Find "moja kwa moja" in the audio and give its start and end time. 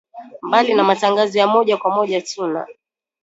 1.47-2.21